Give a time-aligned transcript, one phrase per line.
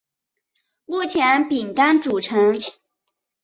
[0.87, 2.59] 目前饼干组成。